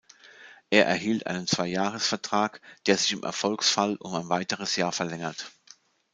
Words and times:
Er 0.71 0.87
erhielt 0.87 1.27
einen 1.27 1.45
Zwei-Jahres-Vertrag, 1.45 2.59
der 2.87 2.97
sich 2.97 3.11
im 3.13 3.21
Erfolgsfall 3.21 3.97
um 3.97 4.15
ein 4.15 4.29
weiteres 4.29 4.75
Jahr 4.75 4.91
verlängert. 4.91 5.51